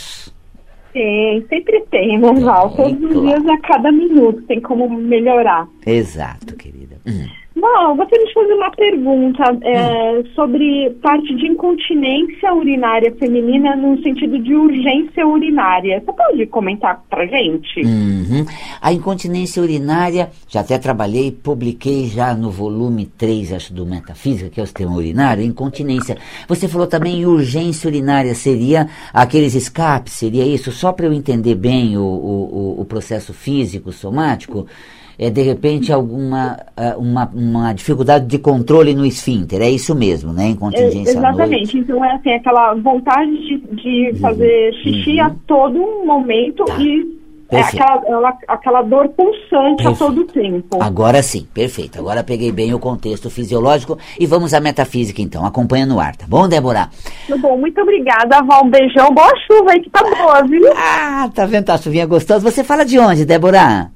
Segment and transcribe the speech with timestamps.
[0.93, 2.69] Tem, sempre tem, né, Val?
[2.71, 5.67] Todos os dias, a cada minuto, tem como melhorar.
[5.85, 6.95] Exato, querida.
[7.05, 7.27] Uhum.
[7.55, 14.37] Bom, gostaria de fazer uma pergunta é, sobre parte de incontinência urinária feminina no sentido
[14.37, 16.01] de urgência urinária.
[16.01, 17.79] Você pode comentar pra gente?
[17.79, 18.45] Uhum.
[18.81, 24.59] A incontinência urinária, já até trabalhei, publiquei já no volume 3, acho, do Metafísica, que
[24.59, 26.17] é o sistema urinário, incontinência.
[26.49, 30.73] Você falou também urgência urinária, seria aqueles escapes, seria isso?
[30.73, 34.67] Só para eu entender bem o, o, o processo físico, somático
[35.17, 40.33] é, de repente alguma é, uma, uma dificuldade de controle no esfíncter, é isso mesmo,
[40.33, 40.47] né?
[40.49, 44.19] Incontingência é, Exatamente, então é assim, aquela vontade de, de uhum.
[44.19, 45.25] fazer xixi uhum.
[45.25, 46.77] a todo momento tá.
[46.79, 47.15] e
[47.49, 49.89] é aquela, aquela dor pulsante perfeito.
[49.89, 50.81] a todo tempo.
[50.81, 51.99] Agora sim, perfeito.
[51.99, 55.45] Agora peguei bem o contexto fisiológico e vamos à metafísica então.
[55.45, 56.89] Acompanha no ar, tá bom, Débora?
[57.27, 58.65] Tá bom, muito obrigada, Val.
[58.65, 59.13] Um beijão.
[59.13, 60.73] Boa chuva aí que tá boa, viu?
[60.75, 61.65] Ah, tá vendo?
[61.65, 62.49] Tá chuvinha gostosa.
[62.49, 63.91] Você fala de onde, Débora?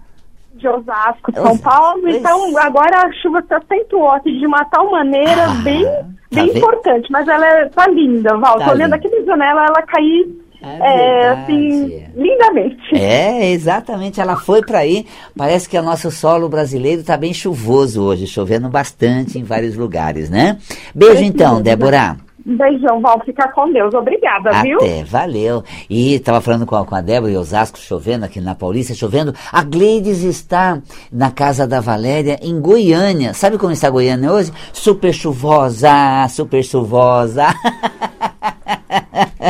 [0.59, 2.07] De Osasco, São Paulo.
[2.07, 6.57] Então, agora a chuva se acentuou aqui de uma tal maneira ah, bem, tá bem
[6.57, 7.11] importante.
[7.11, 8.59] Mas ela é, tá linda, Val.
[8.59, 10.27] Tá Tô olhando aqui na janela, ela cair
[10.61, 12.95] é, é assim, lindamente.
[12.95, 14.19] É, exatamente.
[14.19, 15.05] Ela foi para aí.
[15.35, 20.29] Parece que o nosso solo brasileiro está bem chuvoso hoje, chovendo bastante em vários lugares,
[20.29, 20.57] né?
[20.93, 22.17] Beijo então, Débora.
[22.57, 23.21] Beijão, Val.
[23.25, 23.93] Fica com Deus.
[23.93, 24.77] Obrigada, Até, viu?
[24.77, 25.63] Até, valeu.
[25.89, 29.33] E estava falando com a, com a Débora e Osasco, chovendo aqui na Paulista, chovendo.
[29.51, 33.33] A Gleides está na casa da Valéria, em Goiânia.
[33.33, 34.51] Sabe como está Goiânia hoje?
[34.73, 37.47] Super chuvosa, super chuvosa.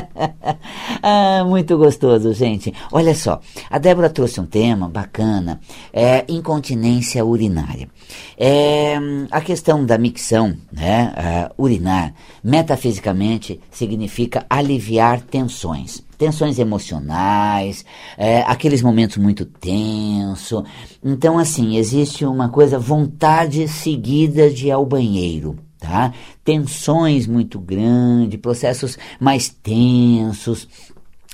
[1.01, 2.73] ah, muito gostoso, gente.
[2.91, 3.39] Olha só,
[3.69, 5.59] a Débora trouxe um tema bacana,
[5.93, 7.89] é incontinência urinária.
[8.37, 8.97] É,
[9.31, 11.13] a questão da micção, né,
[11.57, 12.13] uh, urinar,
[12.43, 17.85] metafisicamente significa aliviar tensões tensões emocionais,
[18.17, 20.65] é, aqueles momentos muito tensos.
[21.01, 26.13] Então, assim, existe uma coisa, vontade seguida de ir ao banheiro tá?
[26.43, 30.67] Tensões muito grandes, processos mais tensos.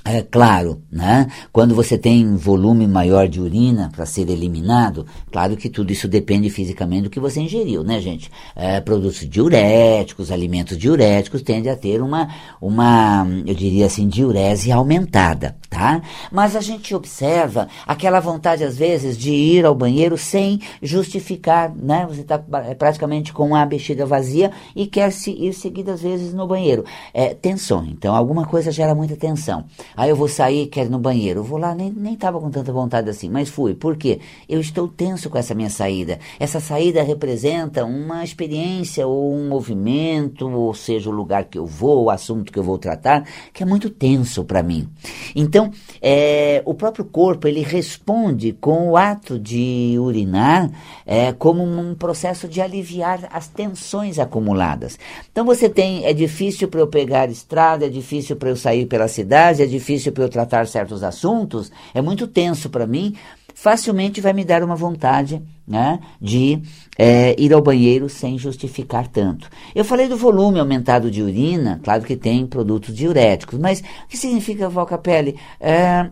[0.08, 1.26] É claro, né?
[1.52, 6.48] Quando você tem volume maior de urina para ser eliminado, claro que tudo isso depende
[6.48, 8.30] fisicamente do que você ingeriu, né, gente?
[8.56, 12.30] É, produtos diuréticos, alimentos diuréticos tendem a ter uma,
[12.62, 16.04] uma, eu diria assim, diurese aumentada, tá?
[16.32, 22.06] Mas a gente observa aquela vontade, às vezes, de ir ao banheiro sem justificar, né?
[22.08, 26.46] Você está é, praticamente com a bexiga vazia e quer se ir seguidas vezes no
[26.46, 26.86] banheiro.
[27.12, 29.66] É, tensão, então alguma coisa gera muita tensão.
[29.98, 31.40] Aí eu vou sair, quero ir no banheiro.
[31.40, 33.74] Eu vou lá, nem, nem tava com tanta vontade assim, mas fui.
[33.74, 34.20] Por quê?
[34.48, 36.20] Eu estou tenso com essa minha saída.
[36.40, 42.06] Essa saída representa uma experiência ou um movimento, ou seja, o lugar que eu vou,
[42.06, 44.90] o assunto que eu vou tratar, que é muito tenso para mim.
[45.34, 45.72] Então,
[46.02, 50.70] é, o próprio corpo, ele responde com o ato de urinar
[51.06, 55.00] é, como um processo de aliviar as tensões acumuladas.
[55.32, 59.08] Então, você tem, é difícil para eu pegar estrada, é difícil para eu sair pela
[59.08, 63.16] cidade, é difícil difícil para eu tratar certos assuntos, é muito tenso para mim,
[63.54, 66.62] facilmente vai me dar uma vontade né, de
[66.98, 69.50] é, ir ao banheiro sem justificar tanto.
[69.74, 74.18] Eu falei do volume aumentado de urina, claro que tem produtos diuréticos, mas o que
[74.18, 75.36] significa, Valcapelli?
[75.60, 76.10] É,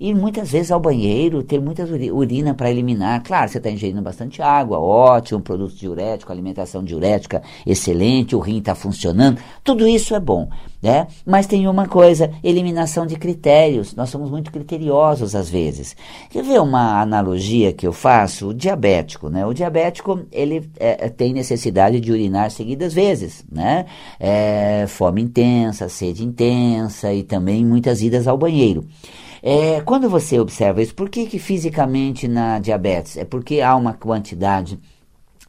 [0.00, 3.22] ir muitas vezes ao banheiro, ter muita urina para eliminar.
[3.22, 8.74] Claro, você está ingerindo bastante água, ótimo, produto diurético, alimentação diurética excelente, o rim está
[8.74, 10.48] funcionando, tudo isso é bom.
[10.82, 11.06] Né?
[11.26, 13.94] Mas tem uma coisa, eliminação de critérios.
[13.94, 15.94] Nós somos muito criteriosos às vezes.
[16.30, 18.39] Quer ver uma analogia que eu faço?
[18.42, 19.44] O diabético, né?
[19.46, 23.86] O diabético, ele é, é, tem necessidade de urinar seguidas vezes, né?
[24.18, 28.86] É, fome intensa, sede intensa e também muitas idas ao banheiro.
[29.42, 33.16] É, quando você observa isso, por que, que fisicamente na diabetes?
[33.16, 34.78] É porque há uma quantidade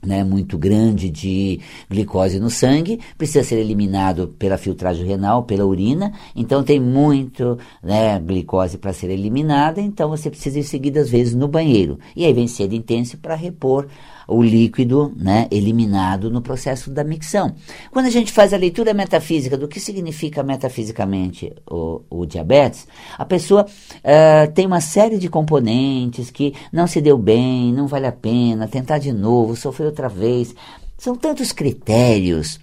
[0.06, 1.60] né, muito grande de
[1.90, 8.20] glicose no sangue, precisa ser eliminado pela filtragem renal, pela urina, então tem muito né,
[8.20, 12.00] glicose para ser eliminada, então você precisa ir seguidas vezes no banheiro.
[12.16, 13.88] E aí vem sede intensa para repor
[14.32, 17.54] o líquido né, eliminado no processo da micção.
[17.92, 22.88] Quando a gente faz a leitura metafísica do que significa metafisicamente o, o diabetes,
[23.18, 28.08] a pessoa uh, tem uma série de componentes que não se deu bem, não vale
[28.08, 30.56] a pena, tentar de novo, sofrer outra vez.
[30.98, 32.60] São tantos critérios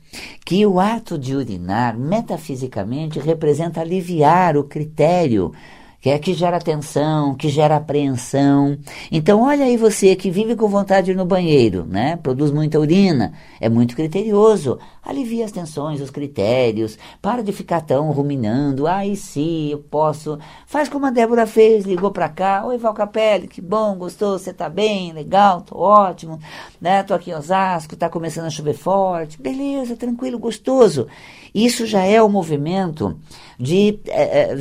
[0.46, 5.52] que o ato de urinar, metafisicamente, representa aliviar o critério
[6.00, 8.78] que é que gera tensão, que gera apreensão.
[9.10, 12.16] Então, olha aí você que vive com vontade no banheiro, né?
[12.16, 14.78] Produz muita urina, é muito criterioso.
[15.02, 18.86] Alivia as tensões, os critérios, para de ficar tão ruminando.
[18.86, 20.38] Ai, sim, eu posso.
[20.66, 22.64] Faz como a Débora fez, ligou para cá.
[22.66, 26.38] Oi, Valcapelli, que bom, gostou, você tá bem, legal, tô ótimo,
[26.80, 27.02] né?
[27.02, 29.40] Tô aqui em Osasco, tá começando a chover forte.
[29.40, 31.08] Beleza, tranquilo, gostoso.
[31.54, 33.18] Isso já é o movimento
[33.58, 34.56] de é, é,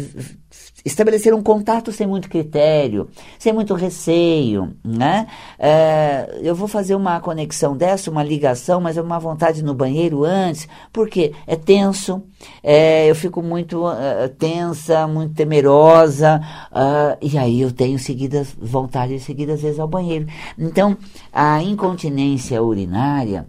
[0.85, 5.27] estabelecer um contato sem muito critério, sem muito receio, né?
[5.59, 10.23] É, eu vou fazer uma conexão dessa, uma ligação, mas é uma vontade no banheiro
[10.23, 12.23] antes, porque é tenso,
[12.63, 16.41] é, eu fico muito uh, tensa, muito temerosa,
[16.71, 20.27] uh, e aí eu tenho seguidas vontades seguidas vezes ao banheiro.
[20.57, 20.97] Então,
[21.33, 23.45] a incontinência urinária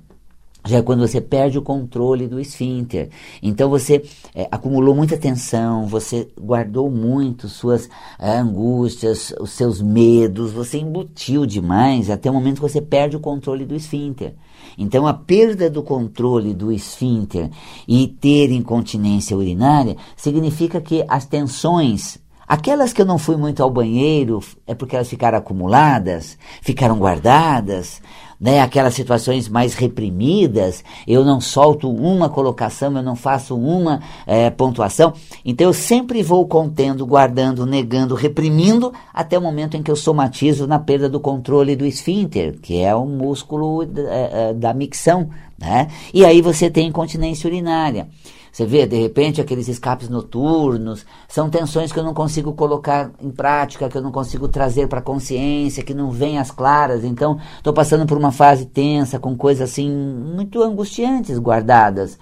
[0.66, 3.10] já é quando você perde o controle do esfíncter.
[3.42, 4.02] Então você
[4.34, 7.88] é, acumulou muita tensão, você guardou muito suas
[8.18, 13.20] é, angústias, os seus medos, você embutiu demais até o momento que você perde o
[13.20, 14.34] controle do esfíncter.
[14.76, 17.50] Então a perda do controle do esfíncter
[17.86, 22.18] e ter incontinência urinária significa que as tensões
[22.48, 28.00] Aquelas que eu não fui muito ao banheiro é porque elas ficaram acumuladas, ficaram guardadas,
[28.40, 34.48] né, aquelas situações mais reprimidas, eu não solto uma colocação, eu não faço uma é,
[34.50, 35.12] pontuação.
[35.44, 40.66] Então eu sempre vou contendo, guardando, negando, reprimindo, até o momento em que eu somatizo
[40.66, 43.88] na perda do controle do esfíncter, que é o músculo é,
[44.50, 45.30] é, da micção.
[45.58, 45.88] Né?
[46.14, 48.08] E aí você tem incontinência urinária.
[48.52, 53.30] Você vê, de repente, aqueles escapes noturnos, são tensões que eu não consigo colocar em
[53.30, 57.04] prática, que eu não consigo trazer para a consciência, que não vem às claras.
[57.04, 62.18] Então, estou passando por uma fase tensa, com coisas assim muito angustiantes guardadas.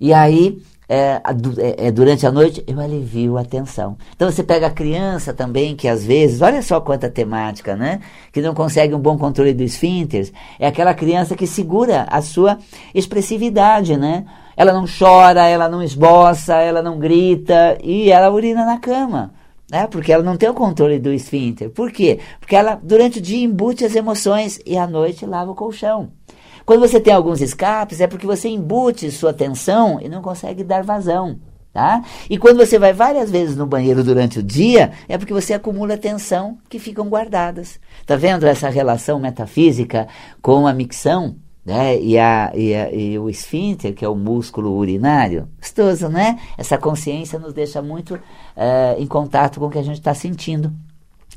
[0.00, 1.22] E aí, é,
[1.58, 3.96] é, é, durante a noite, eu alivio a tensão.
[4.14, 8.00] Então você pega a criança também, que às vezes, olha só quanta temática, né?
[8.30, 10.30] Que não consegue um bom controle do esfíncter.
[10.58, 12.58] É aquela criança que segura a sua
[12.94, 14.26] expressividade, né?
[14.56, 19.32] Ela não chora, ela não esboça, ela não grita e ela urina na cama.
[19.70, 19.86] Né?
[19.86, 21.70] Porque ela não tem o controle do esfíncter.
[21.70, 22.20] Por quê?
[22.38, 26.10] Porque ela, durante o dia, embute as emoções e à noite lava o colchão.
[26.64, 30.82] Quando você tem alguns escapes, é porque você embute sua tensão e não consegue dar
[30.82, 31.38] vazão.
[31.72, 32.04] Tá?
[32.30, 35.98] E quando você vai várias vezes no banheiro durante o dia, é porque você acumula
[35.98, 37.80] tensão que ficam guardadas.
[38.06, 40.06] Tá vendo essa relação metafísica
[40.40, 41.34] com a micção?
[41.64, 41.98] Né?
[41.98, 46.38] E, a, e, a, e, o esfíncter, que é o músculo urinário, gostoso, né?
[46.58, 48.20] Essa consciência nos deixa muito uh,
[48.98, 50.70] em contato com o que a gente está sentindo.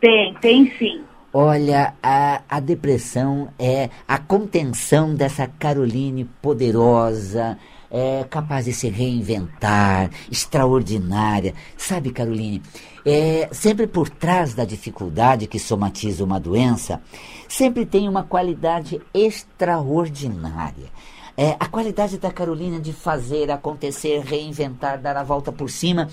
[0.00, 1.02] Tem, tem sim.
[1.34, 7.56] Olha, a, a depressão é a contenção dessa Caroline poderosa,
[7.92, 11.52] é capaz de se reinventar, extraordinária.
[11.76, 12.62] Sabe, Caroline,
[13.04, 17.02] é, sempre por trás da dificuldade que somatiza uma doença,
[17.46, 20.90] sempre tem uma qualidade extraordinária.
[21.36, 26.08] É, a qualidade da Carolina de fazer, acontecer, reinventar, dar a volta por cima,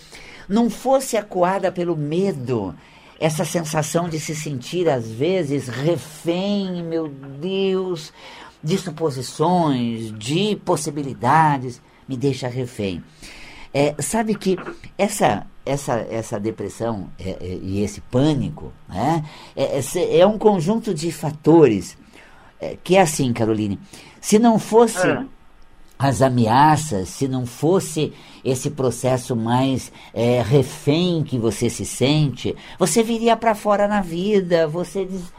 [0.50, 2.76] não fosse acuada pelo medo,
[3.20, 8.14] essa sensação de se sentir, às vezes, refém, meu Deus,
[8.64, 13.04] de suposições, de possibilidades, me deixa refém.
[13.74, 14.58] É, sabe que
[14.98, 19.24] essa, essa, essa depressão é, é, e esse pânico né,
[19.56, 21.96] é, é, é um conjunto de fatores
[22.60, 23.80] é, que é assim, Caroline.
[24.20, 25.24] Se não fosse é.
[25.98, 28.12] as ameaças, se não fosse
[28.44, 29.92] esse processo mais
[30.46, 35.32] refém que você se sente, você viria para fora na vida, você diz,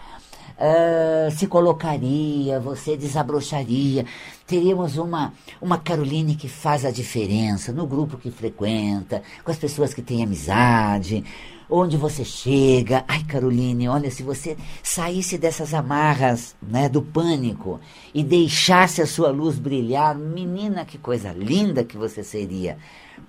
[0.61, 4.05] uh, se colocaria, você desabrocharia.
[4.47, 9.95] Teríamos uma, uma Caroline que faz a diferença no grupo que frequenta, com as pessoas
[9.95, 11.25] que têm amizade,
[11.69, 13.05] onde você chega.
[13.09, 17.81] Ai, Caroline, olha, se você saísse dessas amarras né, do pânico
[18.13, 22.77] e deixasse a sua luz brilhar, menina, que coisa linda que você seria.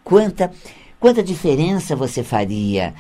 [0.04, 0.52] Quanta,
[1.00, 2.94] quanta diferença você faria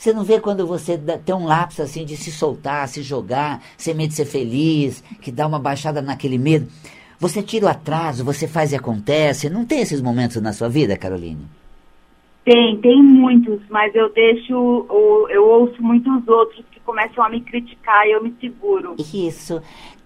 [0.00, 3.60] você não vê quando você dá, tem um lapso assim de se soltar, se jogar,
[3.76, 6.68] sem medo de ser feliz, que dá uma baixada naquele medo.
[7.18, 9.50] Você tira o atraso, você faz e acontece.
[9.50, 11.44] Não tem esses momentos na sua vida, Caroline?
[12.46, 14.86] Tem, tem muitos, mas eu deixo,
[15.28, 18.96] eu ouço muitos outros que começam a me criticar e eu me seguro.
[18.98, 19.60] Isso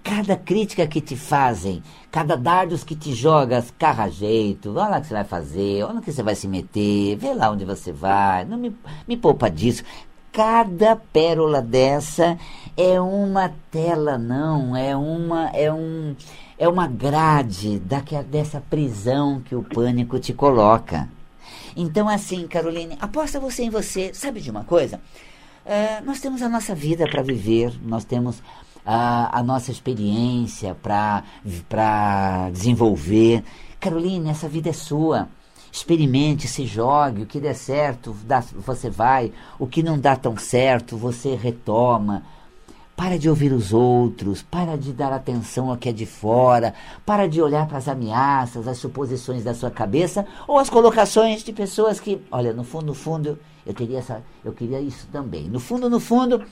[0.04, 1.82] cada crítica que te fazem,
[2.12, 5.98] cada dardos que te jogas, carra jeito, olha lá o que você vai fazer, olha
[5.98, 8.76] o que você vai se meter, vê lá onde você vai, não me,
[9.08, 9.82] me poupa disso.
[10.30, 12.36] Cada pérola dessa
[12.76, 16.14] é uma tela, não, é uma, é um,
[16.58, 21.08] é uma grade daquela, dessa prisão que o pânico te coloca.
[21.74, 24.12] Então, assim, Caroline, aposta você em você.
[24.12, 25.00] Sabe de uma coisa?
[25.64, 28.42] É, nós temos a nossa vida para viver, nós temos
[28.84, 33.42] a, a nossa experiência para desenvolver.
[33.80, 35.28] Caroline, essa vida é sua.
[35.72, 40.36] Experimente, se jogue, o que der certo, dá, você vai, o que não dá tão
[40.36, 42.22] certo, você retoma.
[42.96, 46.72] Para de ouvir os outros, para de dar atenção ao que é de fora,
[47.04, 51.52] para de olhar para as ameaças, as suposições da sua cabeça ou as colocações de
[51.52, 53.36] pessoas que, olha, no fundo, no fundo,
[53.66, 55.48] eu queria essa, eu queria isso também.
[55.48, 56.44] No fundo, no fundo,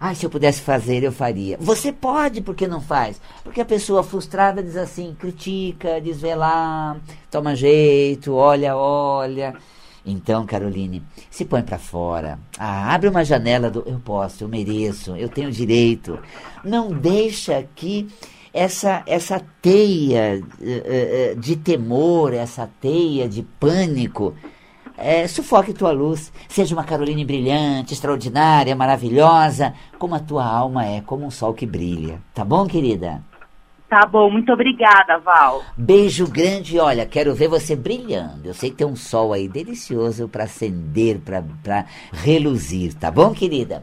[0.00, 1.56] Ai, se eu pudesse fazer, eu faria.
[1.60, 3.20] Você pode, por que não faz?
[3.42, 6.96] Porque a pessoa frustrada diz assim, critica, diz vê lá,
[7.30, 9.54] toma jeito, olha, olha.
[10.06, 12.38] Então, Caroline, se põe para fora.
[12.56, 16.18] Ah, abre uma janela do eu posso, eu mereço, eu tenho direito.
[16.64, 18.08] Não deixa que
[18.54, 24.34] essa essa teia uh, uh, de temor, essa teia de pânico
[24.98, 31.00] é, sufoque tua luz, seja uma Caroline brilhante, extraordinária, maravilhosa, como a tua alma é,
[31.00, 32.20] como um sol que brilha.
[32.34, 33.22] Tá bom, querida?
[33.88, 35.62] Tá bom, muito obrigada, Val.
[35.74, 38.46] Beijo grande, olha, quero ver você brilhando.
[38.46, 43.82] Eu sei que tem um sol aí delicioso para acender, para reluzir, tá bom, querida?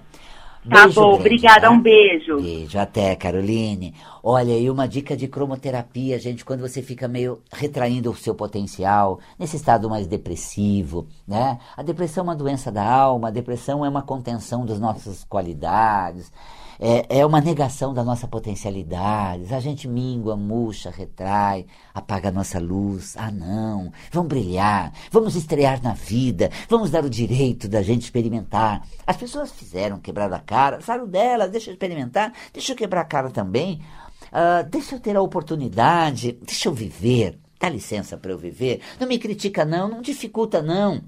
[0.70, 1.70] Tá beijo bom, grande, obrigada, tá?
[1.72, 2.42] um beijo.
[2.42, 3.94] Beijo, até, Caroline.
[4.24, 9.20] Olha, e uma dica de cromoterapia, gente, quando você fica meio retraindo o seu potencial,
[9.38, 11.60] nesse estado mais depressivo, né?
[11.78, 16.32] A depressão é uma doença da alma, a depressão é uma contenção das nossas qualidades
[16.80, 19.54] é, é uma negação da nossa potencialidade.
[19.54, 23.16] A gente mingua, murcha, retrai, apaga a nossa luz.
[23.18, 28.86] Ah, não, vamos brilhar, vamos estrear na vida, vamos dar o direito da gente experimentar.
[29.06, 33.06] As pessoas fizeram, quebraram a cara, saíram delas, deixa eu experimentar, deixa eu quebrar a
[33.06, 33.82] cara também.
[34.26, 37.40] Uh, deixa eu ter a oportunidade, deixa eu viver.
[37.60, 38.82] Dá licença para eu viver.
[39.00, 41.02] Não me critica, não, não dificulta, não.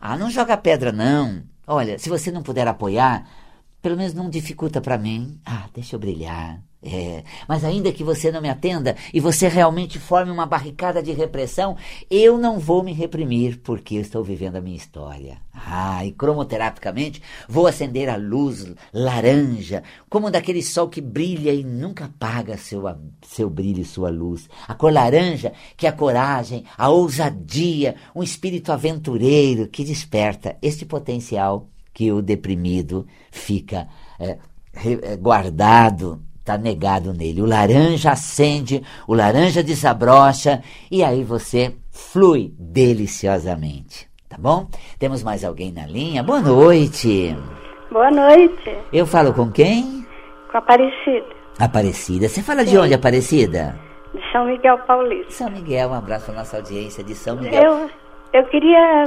[0.00, 1.42] Ah, não joga pedra, não.
[1.66, 3.28] Olha, se você não puder apoiar,
[3.82, 5.40] pelo menos não dificulta para mim.
[5.44, 6.62] Ah, deixa eu brilhar.
[6.82, 11.12] É, mas ainda que você não me atenda e você realmente forme uma barricada de
[11.12, 11.76] repressão,
[12.10, 15.36] eu não vou me reprimir porque eu estou vivendo a minha história.
[15.52, 22.06] Ah, e cromoterapicamente vou acender a luz laranja, como daquele sol que brilha e nunca
[22.06, 22.82] apaga seu,
[23.20, 24.48] seu brilho e sua luz.
[24.66, 30.86] A cor laranja que é a coragem, a ousadia, um espírito aventureiro que desperta este
[30.86, 34.38] potencial que o deprimido fica é,
[34.74, 37.42] é, guardado, está negado nele.
[37.42, 44.08] O laranja acende, o laranja desabrocha e aí você flui deliciosamente.
[44.28, 44.68] Tá bom?
[44.98, 46.22] Temos mais alguém na linha?
[46.22, 47.36] Boa noite.
[47.90, 48.78] Boa noite.
[48.92, 50.06] Eu falo com quem?
[50.50, 51.26] Com a Aparecida.
[51.58, 52.28] Aparecida.
[52.28, 52.70] Você fala Sim.
[52.70, 53.78] de onde, Aparecida?
[54.14, 55.32] De São Miguel Paulista.
[55.32, 57.62] São Miguel, um abraço para nossa audiência de São Miguel.
[57.62, 57.90] Eu,
[58.32, 59.04] eu queria,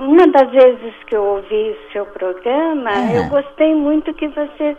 [0.00, 4.76] uma das vezes que eu ouvi o seu programa, eu gostei muito que você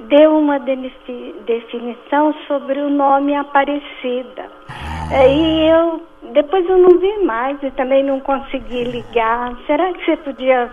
[0.00, 4.46] deu uma definição sobre o nome Aparecida.
[4.68, 5.26] Ah.
[5.26, 6.02] E eu,
[6.32, 9.56] depois eu não vi mais e também não consegui ligar.
[9.66, 10.70] Será que você podia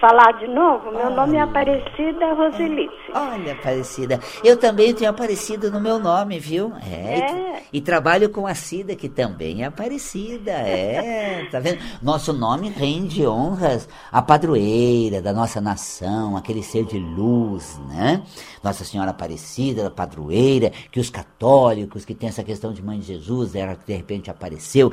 [0.00, 0.90] falar de novo?
[0.90, 2.90] Meu nome é Aparecida Roselice.
[3.14, 6.72] Olha, Aparecida, eu também tenho Aparecida no meu nome, viu?
[6.90, 7.20] É.
[7.20, 7.62] é.
[7.72, 10.52] E, e, trabalho com a Cida, que também é Aparecida.
[10.52, 11.80] É, tá vendo?
[12.00, 18.22] Nosso nome rende honras à padroeira da nossa nação, aquele ser de luz, né?
[18.62, 23.06] Nossa Senhora Aparecida, da padroeira, que os católicos que tem essa questão de mãe de
[23.06, 24.92] Jesus, ela que de repente apareceu,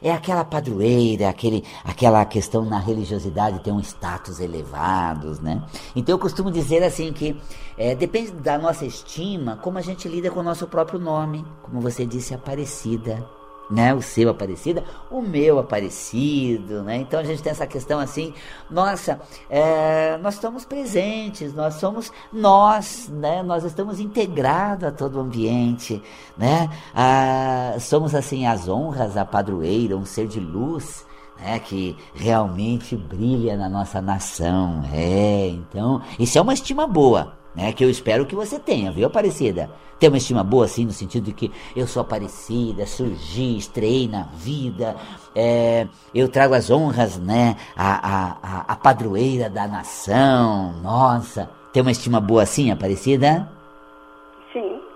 [0.00, 5.62] é aquela padroeira, aquele, aquela questão na religiosidade tem um status elevados, né?
[5.96, 7.36] Então eu costumo dizer assim que
[7.76, 11.80] é, depende da nossa estima, como a gente lida com o nosso próprio nome, como
[11.80, 13.24] você disse, Aparecida,
[13.70, 13.94] né?
[13.94, 16.98] O seu Aparecida, o meu Aparecido, né?
[16.98, 18.34] Então a gente tem essa questão assim,
[18.70, 23.42] nossa, é, nós estamos presentes, nós somos nós, né?
[23.42, 26.02] Nós estamos integrados a todo o ambiente,
[26.36, 26.70] né?
[26.94, 31.04] Ah, somos assim as honras, a padroeira, um ser de luz,
[31.38, 34.82] né, que realmente brilha na nossa nação.
[34.92, 39.06] É, então, isso é uma estima boa, né, que eu espero que você tenha, viu,
[39.06, 39.70] Aparecida?
[39.98, 44.24] Tem uma estima boa, assim, no sentido de que eu sou Aparecida, surgi, estreiei na
[44.24, 44.96] vida,
[45.34, 51.48] é, eu trago as honras, né, a, a, a padroeira da nação, nossa.
[51.72, 53.48] Tem uma estima boa assim, Aparecida?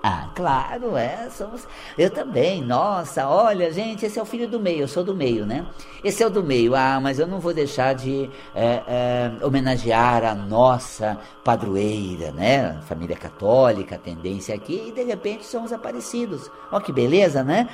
[0.00, 1.66] Ah, claro, é, somos.
[1.96, 5.44] Eu também, nossa, olha, gente, esse é o filho do meio, eu sou do meio,
[5.44, 5.66] né?
[6.04, 10.24] Esse é o do meio, ah, mas eu não vou deixar de é, é, homenagear
[10.24, 12.78] a nossa padroeira, né?
[12.82, 16.48] Família católica, tendência aqui, e de repente somos aparecidos.
[16.70, 17.68] Ó, que beleza, né?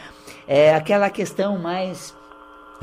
[0.49, 2.15] É aquela questão mais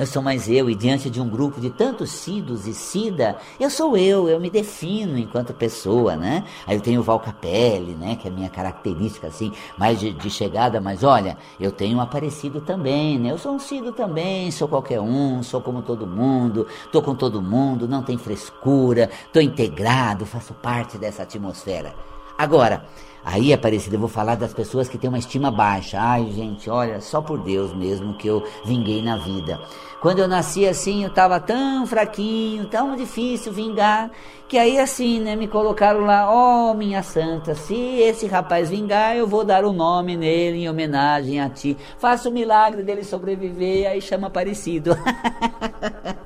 [0.01, 3.69] eu sou mais eu, e diante de um grupo de tantos Cidos e Cida, eu
[3.69, 6.43] sou eu, eu me defino enquanto pessoa, né?
[6.65, 8.15] Aí eu tenho o Val Capelli, né?
[8.15, 12.61] Que é a minha característica, assim, mais de, de, chegada, mas olha, eu tenho aparecido
[12.61, 13.31] também, né?
[13.31, 17.39] Eu sou um Cido também, sou qualquer um, sou como todo mundo, tô com todo
[17.39, 21.93] mundo, não tem frescura, tô integrado, faço parte dessa atmosfera.
[22.35, 22.87] Agora,
[23.23, 25.99] Aí, Aparecida, eu vou falar das pessoas que têm uma estima baixa.
[25.99, 29.60] Ai, gente, olha, só por Deus mesmo que eu vinguei na vida.
[30.01, 34.10] Quando eu nasci assim, eu estava tão fraquinho, tão difícil vingar,
[34.47, 39.15] que aí assim, né, me colocaram lá, ó oh, minha santa, se esse rapaz vingar,
[39.15, 41.77] eu vou dar o um nome nele em homenagem a ti.
[41.99, 44.97] Faça o milagre dele sobreviver, aí chama Aparecido.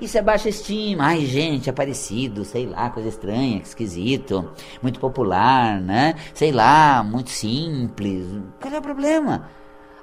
[0.00, 1.04] Isso é baixa estima.
[1.04, 4.50] Ai, gente, Aparecido, sei lá, coisa estranha, esquisito,
[4.82, 6.14] muito popular, né?
[6.34, 8.26] Sei lá, muito simples.
[8.60, 9.48] Qual é o problema?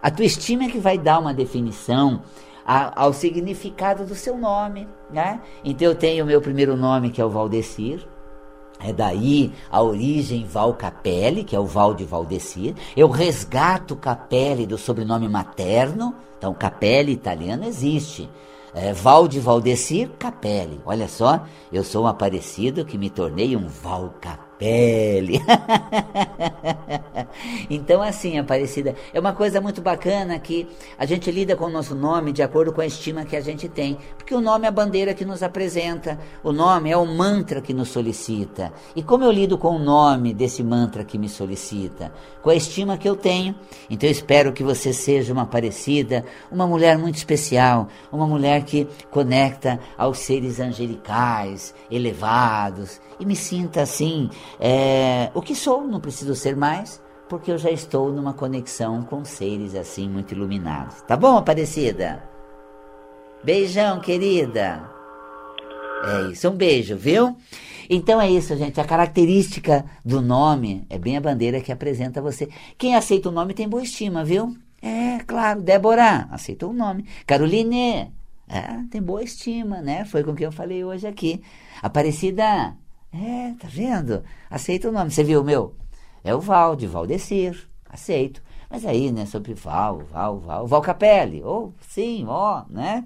[0.01, 2.21] A tua estima é que vai dar uma definição
[2.65, 5.41] ao significado do seu nome, né?
[5.63, 8.08] Então eu tenho o meu primeiro nome que é o Valdecir,
[8.79, 12.75] é daí a origem Val Capelli, que é o Val de Valdecir.
[12.95, 18.29] Eu resgato Capelli do sobrenome materno, então Capelli italiano existe.
[18.73, 20.82] É, Valde Valdecir Capelli.
[20.86, 24.48] Olha só, eu sou um aparecido que me tornei um Val Capelli.
[27.69, 30.67] então, assim, Aparecida, é uma coisa muito bacana que
[30.98, 33.69] a gente lida com o nosso nome de acordo com a estima que a gente
[33.69, 33.98] tem.
[34.17, 37.74] Porque o nome é a bandeira que nos apresenta, o nome é o mantra que
[37.74, 38.74] nos solicita.
[38.95, 42.12] E como eu lido com o nome desse mantra que me solicita?
[42.41, 43.56] Com a estima que eu tenho.
[43.89, 48.88] Então, eu espero que você seja uma Aparecida, uma mulher muito especial, uma mulher que
[49.10, 56.35] conecta aos seres angelicais, elevados, e me sinta assim, é, o que sou, não preciso
[56.35, 61.01] ser mais, porque eu já estou numa conexão com seres assim muito iluminados.
[61.01, 62.23] Tá bom, Aparecida?
[63.43, 64.89] Beijão, querida.
[66.03, 67.35] É isso, um beijo, viu?
[67.89, 68.79] Então é isso, gente.
[68.79, 72.47] A característica do nome é bem a bandeira que apresenta você.
[72.77, 74.55] Quem aceita o nome tem boa estima, viu?
[74.81, 75.62] É, claro.
[75.62, 77.05] Débora, aceitou o nome.
[77.25, 78.12] Caroline,
[78.47, 80.05] é, tem boa estima, né?
[80.05, 81.41] Foi com o que eu falei hoje aqui.
[81.81, 82.75] Aparecida,
[83.12, 84.24] é, tá vendo?
[84.50, 85.12] Aceita o nome.
[85.12, 85.76] Você viu o meu?
[86.24, 87.67] É o Val, de Valdecir.
[87.89, 88.41] Aceito.
[88.69, 91.43] Mas aí, né, sobre Val, Val, Val, Val Capelli.
[91.43, 93.04] Ou, oh, sim, ó, né?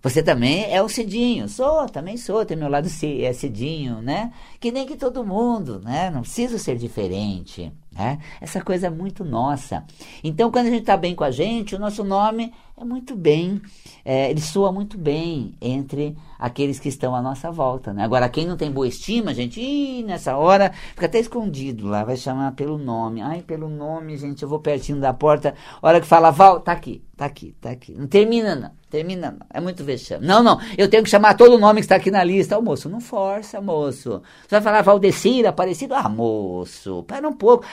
[0.00, 1.48] Você também é o Cidinho.
[1.48, 2.44] Sou, também sou.
[2.46, 4.32] Tem meu lado é Cidinho, né?
[4.60, 6.08] Que nem que todo mundo, né?
[6.10, 7.72] Não preciso ser diferente.
[7.90, 8.20] Né?
[8.40, 9.84] Essa coisa é muito nossa.
[10.22, 13.60] Então, quando a gente está bem com a gente, o nosso nome é muito bem,
[14.04, 17.92] é, ele soa muito bem entre aqueles que estão à nossa volta.
[17.92, 18.04] Né?
[18.04, 22.16] Agora, quem não tem boa estima, gente, ih, nessa hora fica até escondido lá, vai
[22.16, 23.20] chamar pelo nome.
[23.20, 27.02] Ai, pelo nome, gente, eu vou pertinho da porta, hora que fala, Val, tá aqui,
[27.16, 27.94] tá aqui, tá aqui.
[27.94, 28.78] Não termina, não.
[28.90, 29.46] Termina, não.
[29.52, 30.26] É muito vexame.
[30.26, 30.58] Não, não.
[30.76, 32.58] Eu tenho que chamar todo o nome que está aqui na lista.
[32.58, 34.22] Ô, moço, não força, moço.
[34.42, 35.94] Você vai falar Valdecir, Aparecido?
[35.94, 37.66] Ah, moço, para um pouco.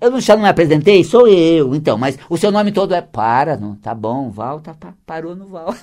[0.00, 1.02] Eu não, já não me apresentei?
[1.02, 1.74] Sou eu.
[1.74, 3.74] Então, mas o seu nome todo é para, não?
[3.74, 4.74] Tá bom, Val, tá,
[5.06, 5.74] parou no Val.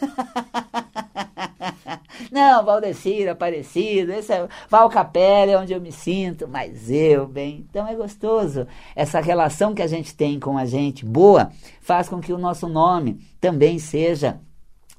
[2.31, 7.65] não, Valdecir, Aparecido, esse é Val Capela, é onde eu me sinto, mas eu, bem.
[7.69, 8.67] Então é gostoso.
[8.95, 12.67] Essa relação que a gente tem com a gente, boa, faz com que o nosso
[12.67, 14.41] nome também seja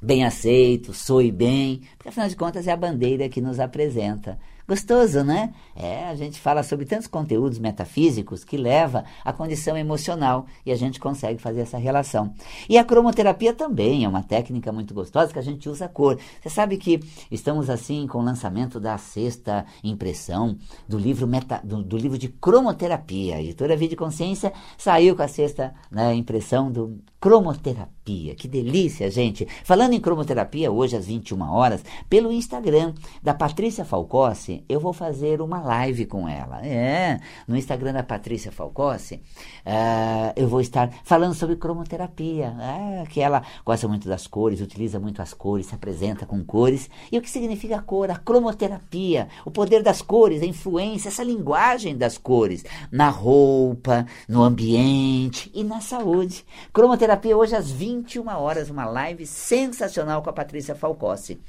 [0.00, 4.38] bem aceito, soe bem, porque afinal de contas é a bandeira que nos apresenta.
[4.68, 5.54] Gostoso, né?
[5.74, 10.76] É, a gente fala sobre tantos conteúdos metafísicos que leva à condição emocional e a
[10.76, 12.35] gente consegue fazer essa relação.
[12.68, 16.18] E a cromoterapia também é uma técnica muito gostosa que a gente usa a cor.
[16.42, 17.00] Você sabe que
[17.31, 22.28] estamos assim com o lançamento da sexta impressão do livro meta, do, do livro de
[22.28, 23.37] cromoterapia.
[23.37, 28.35] A editora Vida Consciência saiu com a sexta né, impressão do cromoterapia.
[28.35, 29.46] Que delícia, gente!
[29.64, 35.42] Falando em cromoterapia, hoje às 21 horas, pelo Instagram da Patrícia Falcossi, eu vou fazer
[35.42, 36.64] uma live com ela.
[36.64, 43.20] É, no Instagram da Patrícia Falcossi, uh, eu vou estar falando sobre cromoterapia, uh, que
[43.20, 46.88] ela gosta muito das cores, utiliza muito as cores, se apresenta com cores.
[47.11, 48.11] E o que significa a cor?
[48.11, 54.42] A cromoterapia, o poder das cores, a influência, essa linguagem das cores na roupa, no
[54.42, 56.44] ambiente e na saúde.
[56.72, 61.40] Cromoterapia Terapia hoje às 21 horas, uma live sensacional com a Patrícia Falcossi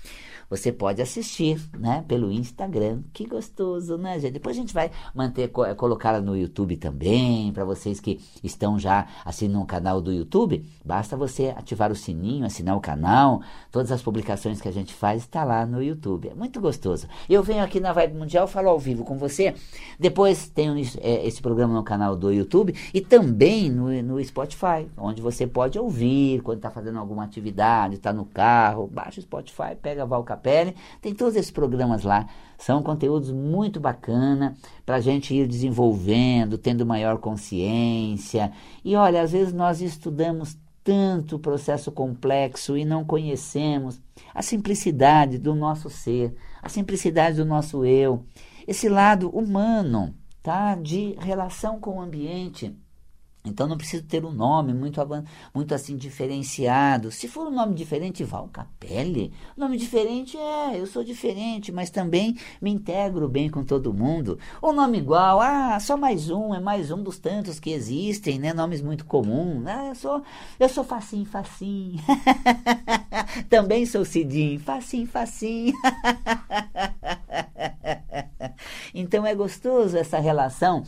[0.49, 3.01] você pode assistir, né, pelo Instagram.
[3.13, 4.33] Que gostoso, né, gente?
[4.33, 9.07] Depois a gente vai manter eh, colocá-la no YouTube também, para vocês que estão já
[9.23, 13.41] assinando o canal do YouTube, basta você ativar o sininho, assinar o canal.
[13.71, 16.29] Todas as publicações que a gente faz está lá no YouTube.
[16.29, 17.07] É muito gostoso.
[17.29, 19.53] Eu venho aqui na Vibe Mundial, falo ao vivo com você.
[19.99, 25.21] Depois tenho é, esse programa no canal do YouTube e também no, no Spotify, onde
[25.21, 30.03] você pode ouvir quando está fazendo alguma atividade, está no carro, baixa o Spotify, pega
[30.03, 30.75] a Valcap pele.
[31.01, 32.27] Tem todos esses programas lá.
[32.57, 38.51] São conteúdos muito bacana para a gente ir desenvolvendo, tendo maior consciência.
[38.83, 44.01] E olha, às vezes nós estudamos tanto o processo complexo e não conhecemos
[44.33, 48.25] a simplicidade do nosso ser, a simplicidade do nosso eu,
[48.67, 50.75] esse lado humano, tá?
[50.75, 52.75] De relação com o ambiente
[53.43, 54.99] então não precisa ter um nome muito,
[55.53, 57.09] muito assim diferenciado.
[57.09, 59.31] Se for um nome diferente, Val Capelli.
[59.55, 64.37] Nome diferente é, eu sou diferente, mas também me integro bem com todo mundo.
[64.61, 68.53] Um nome igual, ah, só mais um, é mais um dos tantos que existem, né?
[68.53, 69.65] Nomes muito comuns.
[69.67, 70.21] Ah, eu sou,
[70.59, 71.97] eu sou facinho, facinho.
[73.49, 75.73] também sou Cidinho, facinho, facinho.
[78.93, 80.83] então é gostoso essa relação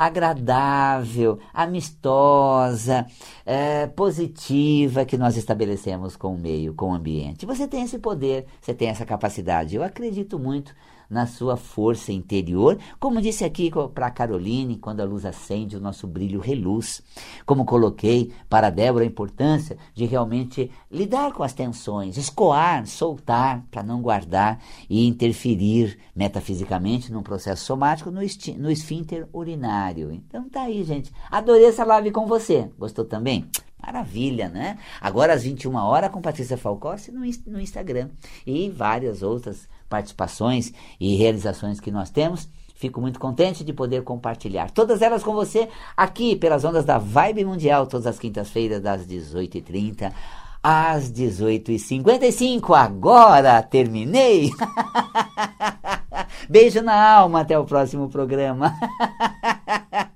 [0.00, 3.06] agradável, amistosa,
[3.44, 7.44] é, positiva que nós estabelecemos com o meio, com o ambiente.
[7.44, 9.76] Você tem esse poder, você tem essa capacidade.
[9.76, 10.74] Eu acredito muito
[11.10, 15.80] na sua força interior, como disse aqui para a Caroline, quando a luz acende, o
[15.80, 17.02] nosso brilho reluz.
[17.44, 23.64] Como coloquei para a Débora a importância de realmente lidar com as tensões, escoar, soltar,
[23.70, 28.20] para não guardar e interferir metafisicamente num processo somático no,
[28.58, 30.12] no esfíncter urinário.
[30.12, 31.12] Então tá aí, gente.
[31.30, 32.70] Adorei essa live com você.
[32.78, 33.48] Gostou também?
[33.84, 34.78] Maravilha, né?
[35.00, 38.08] Agora às 21 horas com Patrícia Falcossi no, no Instagram
[38.46, 42.48] e várias outras participações e realizações que nós temos.
[42.74, 47.44] Fico muito contente de poder compartilhar todas elas com você aqui pelas ondas da Vibe
[47.44, 50.10] Mundial, todas as quintas-feiras, das 18h30
[50.62, 52.74] às 18h55.
[52.74, 54.50] Agora terminei!
[56.48, 58.74] Beijo na alma, até o próximo programa.